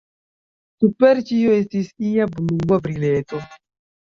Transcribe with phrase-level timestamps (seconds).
[0.83, 3.47] Super ĉio estis ia blua brileto.